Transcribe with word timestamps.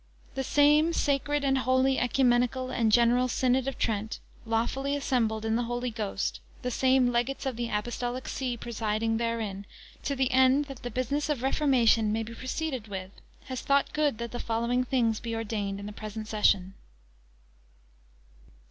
The 0.33 0.43
same 0.43 0.93
sacred 0.93 1.43
and 1.43 1.59
holy, 1.59 1.99
ecumenical 1.99 2.71
and 2.71 2.91
general 2.91 3.27
Synod 3.27 3.67
of 3.67 3.77
Trent, 3.77 4.17
lawfully 4.47 4.95
assembled 4.95 5.45
in 5.45 5.55
the 5.55 5.65
Holy 5.69 5.91
Ghost, 5.91 6.39
the 6.63 6.71
same 6.71 7.11
Legates 7.11 7.45
of 7.45 7.55
the 7.55 7.69
Apostolic 7.69 8.27
See 8.27 8.57
presiding 8.57 9.17
therein, 9.17 9.63
to 10.01 10.15
the 10.15 10.31
end 10.31 10.65
that 10.65 10.81
the 10.81 10.89
business 10.89 11.29
of 11.29 11.43
reformation 11.43 12.11
may 12.11 12.23
be 12.23 12.33
proceeded 12.33 12.87
with, 12.87 13.11
has 13.43 13.61
thought 13.61 13.93
good 13.93 14.17
that 14.17 14.31
the 14.31 14.39
following 14.39 14.83
things 14.85 15.19
be 15.19 15.35
ordained 15.35 15.79
in 15.79 15.85
the 15.85 15.91
present 15.93 16.27
Session. 16.27 16.73